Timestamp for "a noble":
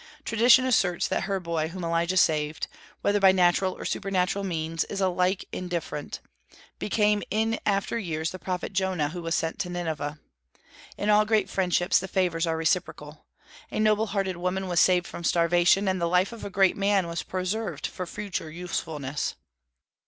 13.69-14.07